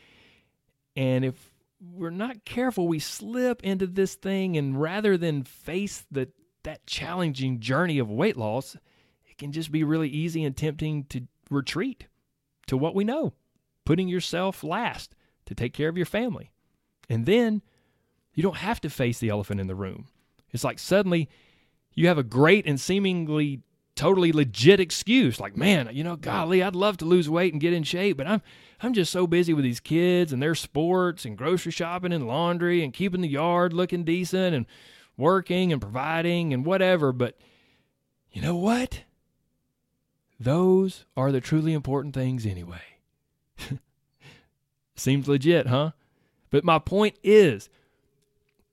And 0.94 1.24
if 1.24 1.50
we're 1.80 2.10
not 2.10 2.44
careful, 2.44 2.86
we 2.86 3.00
slip 3.00 3.64
into 3.64 3.88
this 3.88 4.14
thing 4.14 4.56
and 4.56 4.80
rather 4.80 5.16
than 5.16 5.42
face 5.42 6.06
the 6.08 6.28
that 6.62 6.86
challenging 6.86 7.58
journey 7.58 7.98
of 7.98 8.08
weight 8.08 8.36
loss, 8.36 8.76
it 9.28 9.36
can 9.36 9.50
just 9.50 9.72
be 9.72 9.82
really 9.82 10.08
easy 10.08 10.44
and 10.44 10.56
tempting 10.56 11.06
to 11.06 11.26
retreat 11.50 12.06
to 12.68 12.76
what 12.76 12.94
we 12.94 13.02
know, 13.02 13.32
putting 13.84 14.06
yourself 14.06 14.62
last 14.62 15.16
to 15.46 15.56
take 15.56 15.72
care 15.72 15.88
of 15.88 15.96
your 15.96 16.06
family. 16.06 16.52
And 17.08 17.26
then 17.26 17.62
you 18.32 18.44
don't 18.44 18.58
have 18.58 18.80
to 18.82 18.90
face 18.90 19.18
the 19.18 19.30
elephant 19.30 19.60
in 19.60 19.66
the 19.66 19.74
room. 19.74 20.06
It's 20.52 20.62
like 20.62 20.78
suddenly 20.78 21.28
you 21.94 22.06
have 22.06 22.18
a 22.18 22.22
great 22.22 22.64
and 22.64 22.78
seemingly 22.78 23.64
totally 24.00 24.32
legit 24.32 24.80
excuse 24.80 25.38
like 25.38 25.56
man 25.56 25.88
you 25.92 26.02
know 26.02 26.16
golly 26.16 26.62
i'd 26.62 26.74
love 26.74 26.96
to 26.96 27.04
lose 27.04 27.28
weight 27.28 27.52
and 27.52 27.60
get 27.60 27.72
in 27.72 27.82
shape 27.82 28.16
but 28.16 28.26
i'm 28.26 28.40
i'm 28.82 28.94
just 28.94 29.12
so 29.12 29.26
busy 29.26 29.52
with 29.52 29.64
these 29.64 29.80
kids 29.80 30.32
and 30.32 30.42
their 30.42 30.54
sports 30.54 31.24
and 31.24 31.36
grocery 31.36 31.72
shopping 31.72 32.12
and 32.12 32.26
laundry 32.26 32.82
and 32.82 32.92
keeping 32.92 33.20
the 33.20 33.28
yard 33.28 33.72
looking 33.72 34.04
decent 34.04 34.54
and 34.54 34.66
working 35.16 35.72
and 35.72 35.82
providing 35.82 36.54
and 36.54 36.64
whatever 36.64 37.12
but 37.12 37.36
you 38.32 38.40
know 38.40 38.56
what 38.56 39.02
those 40.38 41.04
are 41.16 41.30
the 41.30 41.40
truly 41.40 41.72
important 41.72 42.14
things 42.14 42.46
anyway 42.46 42.80
Seems 45.00 45.28
legit, 45.28 45.66
huh? 45.66 45.92
But 46.50 46.62
my 46.62 46.78
point 46.78 47.16
is 47.22 47.70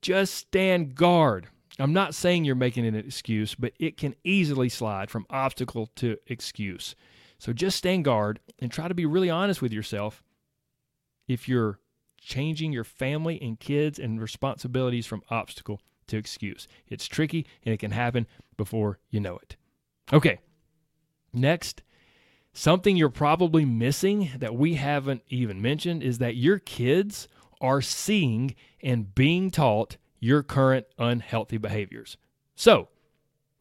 just 0.01 0.33
stand 0.33 0.95
guard. 0.95 1.47
I'm 1.79 1.93
not 1.93 2.15
saying 2.15 2.45
you're 2.45 2.55
making 2.55 2.85
an 2.85 2.95
excuse, 2.95 3.55
but 3.55 3.73
it 3.79 3.97
can 3.97 4.15
easily 4.23 4.69
slide 4.69 5.11
from 5.11 5.25
obstacle 5.29 5.89
to 5.97 6.17
excuse. 6.27 6.95
So 7.37 7.53
just 7.53 7.77
stand 7.77 8.05
guard 8.05 8.39
and 8.59 8.71
try 8.71 8.87
to 8.87 8.95
be 8.95 9.05
really 9.05 9.29
honest 9.29 9.61
with 9.61 9.71
yourself 9.71 10.23
if 11.27 11.47
you're 11.47 11.79
changing 12.19 12.73
your 12.73 12.83
family 12.83 13.39
and 13.41 13.59
kids 13.59 13.99
and 13.99 14.19
responsibilities 14.19 15.05
from 15.05 15.21
obstacle 15.29 15.81
to 16.07 16.17
excuse. 16.17 16.67
It's 16.87 17.05
tricky 17.05 17.45
and 17.63 17.73
it 17.73 17.79
can 17.79 17.91
happen 17.91 18.25
before 18.55 18.99
you 19.11 19.19
know 19.19 19.37
it. 19.37 19.55
Okay, 20.11 20.39
next 21.31 21.83
Something 22.57 22.97
you're 22.97 23.09
probably 23.09 23.65
missing 23.65 24.31
that 24.39 24.55
we 24.55 24.73
haven't 24.73 25.21
even 25.29 25.61
mentioned 25.61 26.01
is 26.01 26.17
that 26.17 26.37
your 26.37 26.57
kids 26.57 27.27
are 27.61 27.83
seeing 27.83 28.55
and 28.81 29.13
being 29.13 29.51
taught 29.51 29.97
your 30.19 30.43
current 30.43 30.85
unhealthy 30.97 31.57
behaviors. 31.57 32.17
So, 32.55 32.89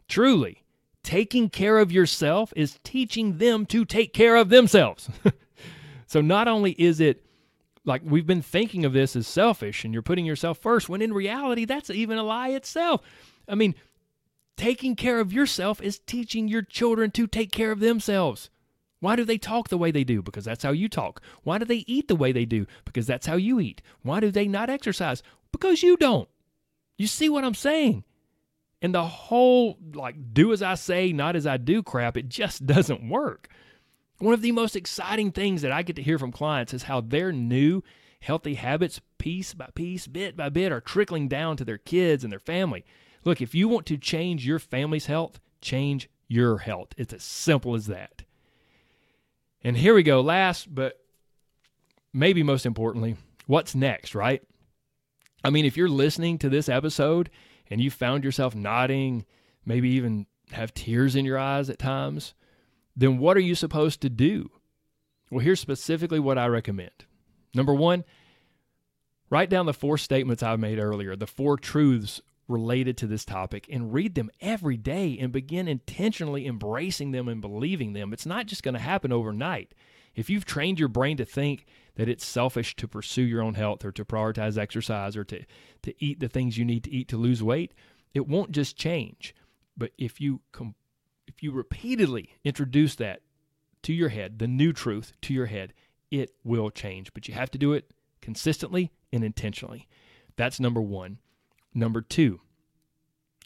truly, 0.09 0.65
taking 1.03 1.51
care 1.51 1.79
of 1.79 1.93
yourself 1.93 2.53
is 2.57 2.79
teaching 2.83 3.39
them 3.39 3.67
to 3.67 3.85
take 3.85 4.13
care 4.13 4.37
of 4.37 4.49
themselves. 4.49 5.09
so, 6.07 6.21
not 6.21 6.49
only 6.49 6.73
is 6.73 7.01
it 7.01 7.25
like 7.85 8.03
we've 8.05 8.27
been 8.27 8.43
thinking 8.43 8.85
of 8.85 8.93
this 8.93 9.17
as 9.17 9.27
selfish 9.27 9.85
and 9.85 9.93
you're 9.93 10.03
putting 10.03 10.27
yourself 10.27 10.59
first, 10.59 10.89
when 10.89 11.01
in 11.01 11.13
reality, 11.13 11.65
that's 11.65 11.89
even 11.91 12.19
a 12.19 12.23
lie 12.23 12.51
itself. 12.51 13.01
I 13.49 13.55
mean, 13.55 13.75
taking 14.57 14.97
care 14.97 15.21
of 15.21 15.33
yourself 15.33 15.81
is 15.81 16.01
teaching 16.01 16.49
your 16.49 16.63
children 16.63 17.11
to 17.13 17.27
take 17.27 17.53
care 17.53 17.71
of 17.71 17.81
themselves. 17.81 18.51
Why 19.01 19.15
do 19.15 19.25
they 19.25 19.39
talk 19.39 19.69
the 19.69 19.79
way 19.79 19.91
they 19.91 20.05
do? 20.05 20.23
Because 20.23 20.45
that's 20.45 20.65
how 20.65 20.73
you 20.73 20.89
talk. 20.89 21.21
Why 21.45 21.59
do 21.59 21.65
they 21.65 21.85
eat 21.87 22.09
the 22.09 22.17
way 22.17 22.33
they 22.33 22.45
do? 22.45 22.67
Because 22.85 23.07
that's 23.07 23.27
how 23.27 23.37
you 23.37 23.61
eat. 23.61 23.83
Why 24.03 24.21
do 24.21 24.31
they 24.31 24.49
not 24.49 24.71
exercise? 24.71 25.23
Because 25.53 25.83
you 25.83 25.97
don't. 25.97 26.29
You 26.97 27.07
see 27.07 27.29
what 27.29 27.45
I'm 27.45 27.55
saying? 27.55 28.05
And 28.83 28.95
the 28.95 29.05
whole, 29.05 29.79
like, 29.95 30.35
do 30.35 30.53
as 30.53 30.63
I 30.63 30.75
say, 30.75 31.13
not 31.13 31.37
as 31.37 31.47
I 31.47 31.57
do 31.57 31.83
crap, 31.83 32.17
it 32.17 32.29
just 32.29 32.67
doesn't 32.67 33.09
work. 33.09 33.49
One 34.19 34.35
of 34.35 34.43
the 34.43 34.53
most 34.53 34.77
exciting 34.77 35.33
things 35.33 35.63
that 35.63 35.73
I 35.73 35.83
get 35.83 35.97
to 35.97 36.03
hear 36.03 36.19
from 36.19 36.33
clients 36.33 36.73
is 36.73 36.85
how 36.85 37.01
their 37.01 37.33
new 37.33 37.83
healthy 38.21 38.55
habits, 38.55 39.01
piece 39.19 39.55
by 39.55 39.69
piece, 39.75 40.07
bit 40.07 40.37
by 40.37 40.49
bit, 40.49 40.73
are 40.73 40.81
trickling 40.81 41.29
down 41.29 41.57
to 41.59 41.65
their 41.65 41.79
kids 41.79 42.25
and 42.25 42.33
their 42.33 42.41
family. 42.41 42.85
Look, 43.25 43.43
if 43.43 43.55
you 43.55 43.69
want 43.69 43.87
to 43.87 43.99
change 43.99 44.47
your 44.47 44.59
family's 44.59 45.07
health, 45.07 45.39
change 45.61 46.09
your 46.29 46.59
health. 46.59 46.89
It's 46.97 47.13
as 47.13 47.23
simple 47.23 47.75
as 47.75 47.87
that. 47.87 48.23
And 49.63 49.77
here 49.77 49.95
we 49.95 50.03
go. 50.03 50.21
Last, 50.21 50.75
but 50.75 51.01
maybe 52.13 52.43
most 52.43 52.67
importantly, 52.67 53.17
what's 53.47 53.75
next, 53.75 54.15
right? 54.15 54.43
I 55.47 55.51
mean, 55.51 55.65
if 55.65 55.77
you're 55.77 55.89
listening 55.89 56.39
to 56.39 56.49
this 56.49 56.69
episode 56.69 57.31
and 57.71 57.81
you 57.81 57.89
found 57.89 58.25
yourself 58.25 58.57
nodding, 58.57 59.25
maybe 59.65 59.91
even 59.91 60.27
have 60.51 60.75
tears 60.75 61.15
in 61.15 61.25
your 61.25 61.39
eyes 61.39 61.71
at 61.71 61.79
times, 61.79 62.35
then 62.97 63.19
what 63.19 63.37
are 63.37 63.41
you 63.41 63.55
supposed 63.55 64.01
to 64.01 64.11
do? 64.11 64.51
Well, 65.31 65.39
here's 65.39 65.61
specifically 65.61 66.19
what 66.19 66.37
I 66.37 66.49
recommend. 66.49 67.05
Number 67.55 67.73
one, 67.73 68.03
write 69.31 69.49
down 69.49 69.67
the 69.67 69.73
four 69.73 69.99
statements 69.99 70.43
I 70.43 70.57
made 70.57 70.81
earlier, 70.81 71.15
the 71.15 71.29
four 71.29 71.57
truths 71.57 72.21
related 72.49 72.97
to 72.97 73.07
this 73.07 73.25
topic 73.25 73.69
and 73.71 73.95
read 73.95 74.17
them 74.17 74.33
every 74.41 74.77
day 74.77 75.17
and 75.21 75.31
begin 75.31 75.69
intentionally 75.69 76.45
embracing 76.49 77.13
them 77.13 77.29
and 77.29 77.41
believing 77.41 77.93
them. 77.93 78.13
It's 78.13 78.27
not 78.27 78.47
just 78.47 78.65
going 78.65 78.75
to 78.75 78.81
happen 78.81 79.13
overnight. 79.13 79.75
If 80.17 80.31
you've 80.31 80.47
trained 80.47 80.81
your 80.81 80.89
brain 80.89 81.19
to 81.19 81.25
think 81.25 81.67
that 81.95 82.09
it's 82.09 82.27
selfish 82.27 82.75
to 82.77 82.89
pursue 82.89 83.23
your 83.23 83.43
own 83.43 83.55
health 83.55 83.85
or 83.85 83.93
to 83.93 84.05
prioritize 84.05 84.59
exercise 84.59 85.17
or 85.17 85.25
to, 85.25 85.45
to 85.83 85.95
eat 86.05 86.19
the 86.21 86.29
things 86.29 86.59
you 86.59 86.65
need 86.65 86.85
to 86.85 86.91
eat 86.91 87.09
to 87.09 87.17
lose 87.17 87.43
weight, 87.43 87.75
it 88.15 88.27
won't 88.27 88.51
just 88.51 88.77
change. 88.77 89.35
But 89.77 89.93
if 89.99 90.21
you 90.21 90.41
com- 90.53 90.75
if 91.29 91.43
you 91.43 91.53
repeatedly 91.53 92.31
introduce 92.45 92.95
that 92.97 93.21
to 93.83 93.93
your 93.93 94.09
head, 94.09 94.39
the 94.39 94.49
new 94.49 94.73
truth 94.73 95.13
to 95.23 95.35
your 95.35 95.47
head, 95.47 95.75
it 96.11 96.31
will 96.45 96.71
change. 96.71 97.13
But 97.13 97.29
you 97.29 97.35
have 97.35 97.51
to 97.51 97.59
do 97.59 97.73
it 97.73 97.93
consistently 98.23 98.91
and 99.13 99.23
intentionally. 99.23 99.87
That's 100.37 100.61
number 100.61 100.81
1. 100.81 101.19
Number 101.75 102.01
2, 102.01 102.41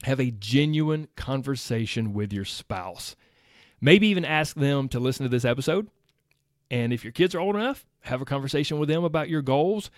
have 0.05 0.21
a 0.21 0.31
genuine 0.31 1.09
conversation 1.17 2.12
with 2.12 2.33
your 2.33 2.45
spouse. 2.45 3.17
Maybe 3.81 4.07
even 4.07 4.25
ask 4.25 4.55
them 4.55 4.89
to 4.91 5.00
listen 5.00 5.25
to 5.25 5.29
this 5.31 5.45
episode. 5.45 5.89
And 6.71 6.93
if 6.93 7.05
your 7.05 7.12
kids 7.12 7.35
are 7.35 7.41
old 7.41 7.57
enough, 7.57 7.87
have 8.03 8.23
a 8.23 8.27
conversation 8.27 8.79
with 8.79 8.89
them 8.89 9.05
about 9.05 9.29
your 9.29 9.43
goals 9.43 9.91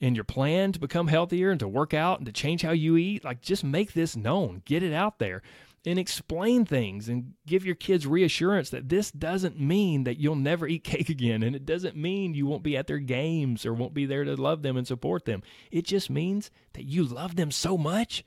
and 0.00 0.16
your 0.16 0.24
plan 0.24 0.72
to 0.72 0.80
become 0.80 1.06
healthier 1.06 1.50
and 1.50 1.60
to 1.60 1.68
work 1.68 1.94
out 1.94 2.18
and 2.18 2.26
to 2.26 2.32
change 2.32 2.62
how 2.62 2.72
you 2.72 2.96
eat. 2.96 3.24
Like, 3.24 3.40
just 3.40 3.64
make 3.64 3.92
this 3.92 4.16
known, 4.16 4.62
get 4.64 4.82
it 4.82 4.92
out 4.92 5.18
there, 5.18 5.42
and 5.86 5.98
explain 5.98 6.64
things 6.64 7.08
and 7.08 7.32
give 7.46 7.64
your 7.64 7.74
kids 7.74 8.06
reassurance 8.06 8.70
that 8.70 8.88
this 8.88 9.10
doesn't 9.10 9.58
mean 9.58 10.04
that 10.04 10.18
you'll 10.18 10.36
never 10.36 10.66
eat 10.66 10.84
cake 10.84 11.08
again. 11.08 11.42
And 11.42 11.56
it 11.56 11.64
doesn't 11.64 11.96
mean 11.96 12.34
you 12.34 12.46
won't 12.46 12.62
be 12.62 12.76
at 12.76 12.86
their 12.86 12.98
games 12.98 13.64
or 13.64 13.72
won't 13.72 13.94
be 13.94 14.06
there 14.06 14.24
to 14.24 14.36
love 14.36 14.62
them 14.62 14.76
and 14.76 14.86
support 14.86 15.24
them. 15.24 15.42
It 15.70 15.86
just 15.86 16.10
means 16.10 16.50
that 16.74 16.84
you 16.84 17.04
love 17.04 17.36
them 17.36 17.50
so 17.50 17.78
much 17.78 18.24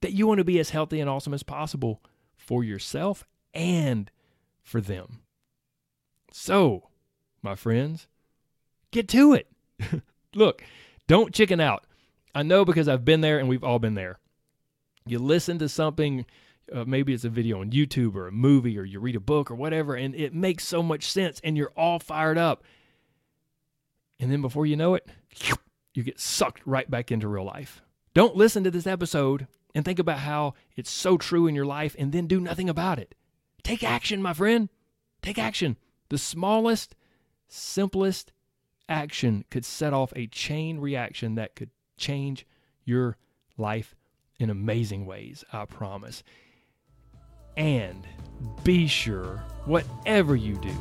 that 0.00 0.12
you 0.12 0.26
want 0.26 0.38
to 0.38 0.44
be 0.44 0.58
as 0.58 0.70
healthy 0.70 0.98
and 0.98 1.08
awesome 1.08 1.34
as 1.34 1.42
possible 1.42 2.02
for 2.36 2.64
yourself 2.64 3.24
and 3.54 4.10
for 4.62 4.80
them. 4.80 5.20
So, 6.32 6.88
my 7.42 7.54
friends, 7.54 8.06
get 8.90 9.08
to 9.08 9.34
it. 9.34 9.48
Look, 10.34 10.62
don't 11.06 11.34
chicken 11.34 11.60
out. 11.60 11.84
I 12.34 12.42
know 12.42 12.64
because 12.64 12.88
I've 12.88 13.04
been 13.04 13.20
there 13.20 13.38
and 13.38 13.48
we've 13.48 13.64
all 13.64 13.78
been 13.78 13.94
there. 13.94 14.18
You 15.06 15.18
listen 15.18 15.58
to 15.58 15.68
something, 15.68 16.24
uh, 16.72 16.84
maybe 16.84 17.12
it's 17.12 17.24
a 17.24 17.28
video 17.28 17.60
on 17.60 17.70
YouTube 17.70 18.14
or 18.14 18.28
a 18.28 18.32
movie 18.32 18.78
or 18.78 18.84
you 18.84 19.00
read 19.00 19.16
a 19.16 19.20
book 19.20 19.50
or 19.50 19.54
whatever, 19.54 19.94
and 19.94 20.14
it 20.14 20.34
makes 20.34 20.66
so 20.66 20.82
much 20.82 21.10
sense 21.10 21.40
and 21.42 21.56
you're 21.56 21.72
all 21.76 21.98
fired 21.98 22.38
up. 22.38 22.62
And 24.20 24.30
then 24.30 24.40
before 24.40 24.66
you 24.66 24.76
know 24.76 24.94
it, 24.94 25.08
you 25.94 26.02
get 26.02 26.20
sucked 26.20 26.62
right 26.64 26.90
back 26.90 27.10
into 27.10 27.28
real 27.28 27.44
life. 27.44 27.82
Don't 28.14 28.36
listen 28.36 28.64
to 28.64 28.70
this 28.70 28.86
episode 28.86 29.46
and 29.74 29.84
think 29.84 29.98
about 29.98 30.18
how 30.18 30.54
it's 30.76 30.90
so 30.90 31.16
true 31.16 31.46
in 31.46 31.54
your 31.54 31.66
life 31.66 31.96
and 31.98 32.12
then 32.12 32.26
do 32.26 32.40
nothing 32.40 32.68
about 32.68 32.98
it. 32.98 33.14
Take 33.62 33.82
action, 33.82 34.22
my 34.22 34.32
friend. 34.32 34.68
Take 35.22 35.38
action. 35.38 35.76
The 36.08 36.18
smallest, 36.18 36.94
simplest 37.52 38.32
action 38.88 39.44
could 39.50 39.64
set 39.64 39.92
off 39.92 40.12
a 40.16 40.26
chain 40.26 40.78
reaction 40.78 41.34
that 41.34 41.54
could 41.54 41.70
change 41.96 42.46
your 42.84 43.16
life 43.56 43.94
in 44.38 44.50
amazing 44.50 45.06
ways, 45.06 45.44
I 45.52 45.64
promise. 45.66 46.22
And 47.56 48.06
be 48.64 48.86
sure, 48.86 49.44
whatever 49.66 50.34
you 50.34 50.56
do, 50.56 50.74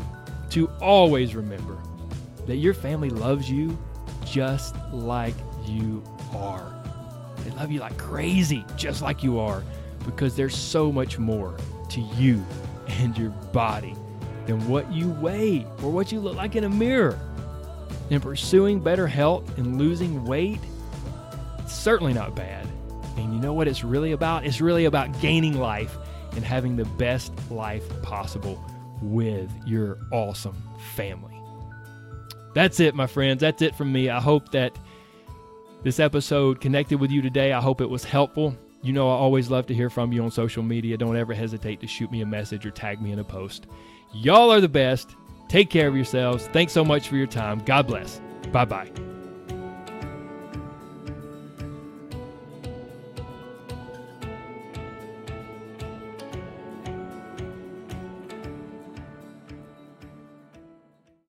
to 0.52 0.68
always 0.82 1.36
remember 1.36 1.78
that 2.48 2.58
your 2.58 2.74
family 2.74 3.10
loves 3.10 3.50
you 3.50 3.78
just 4.26 4.76
like 4.92 5.36
you 5.66 6.04
are. 6.34 6.74
They 7.40 7.52
love 7.52 7.72
you 7.72 7.82
like 7.82 7.98
crazy, 7.98 8.66
just 8.78 9.02
like 9.02 9.24
you 9.24 9.40
are, 9.40 9.64
because 10.06 10.36
there's 10.36 10.56
so 10.56 10.92
much 10.92 11.20
more 11.20 11.58
to 11.90 12.02
you 12.02 12.44
and 12.88 13.18
your 13.18 13.30
body 13.30 13.96
than 14.46 14.68
what 14.68 14.92
you 14.92 15.10
weigh 15.10 15.66
or 15.84 15.92
what 15.92 16.12
you 16.12 16.20
look 16.20 16.36
like 16.36 16.56
in 16.56 16.64
a 16.64 16.70
mirror. 16.70 17.20
And 18.10 18.22
pursuing 18.22 18.80
better 18.80 19.08
health 19.08 19.58
and 19.58 19.78
losing 19.78 20.26
weight, 20.26 20.60
it's 21.60 21.74
certainly 21.74 22.14
not 22.14 22.36
bad. 22.36 22.68
And 23.18 23.34
you 23.34 23.40
know 23.40 23.54
what 23.54 23.68
it's 23.68 23.84
really 23.84 24.12
about? 24.12 24.46
It's 24.46 24.62
really 24.62 24.86
about 24.86 25.20
gaining 25.22 25.58
life 25.58 25.98
and 26.36 26.44
having 26.44 26.76
the 26.76 26.86
best 26.86 27.32
life 27.50 27.84
possible 28.02 28.64
with 29.02 29.50
your 29.66 29.98
awesome 30.12 30.56
family. 30.96 31.34
That's 32.54 32.80
it, 32.80 32.96
my 32.96 33.08
friends. 33.08 33.42
That's 33.42 33.62
it 33.62 33.76
from 33.76 33.92
me. 33.92 34.10
I 34.10 34.20
hope 34.20 34.52
that 34.52 34.78
this 35.84 36.00
episode 36.00 36.62
connected 36.62 37.00
with 37.00 37.12
you 37.12 37.22
today. 37.22 37.54
I 37.54 37.62
hope 37.62 37.82
it 37.82 37.90
was 37.90 38.04
helpful. 38.04 38.56
You 38.84 38.94
know, 38.94 39.10
I 39.10 39.14
always 39.14 39.50
love 39.50 39.68
to 39.68 39.74
hear 39.74 39.90
from 39.90 40.12
you 40.12 40.24
on 40.24 40.32
social 40.32 40.64
media. 40.64 40.98
Don't 40.98 41.16
ever 41.16 41.34
hesitate 41.34 41.80
to 41.82 41.88
shoot 41.88 42.12
me 42.12 42.22
a 42.22 42.26
message 42.26 42.66
or 42.66 42.72
tag 42.72 43.02
me 43.02 43.12
in 43.12 43.20
a 43.20 43.24
post. 43.24 43.68
Y'all 44.14 44.52
are 44.52 44.62
the 44.62 44.70
best. 44.70 45.16
Take 45.48 45.70
care 45.70 45.88
of 45.88 45.96
yourselves. 45.96 46.48
Thanks 46.48 46.74
so 46.74 46.84
much 46.84 47.10
for 47.10 47.16
your 47.16 47.28
time. 47.28 47.60
God 47.60 47.88
bless. 47.88 48.22
Bye 48.52 48.66
bye. 48.66 49.11